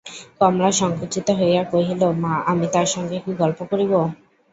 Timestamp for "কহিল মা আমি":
1.71-2.65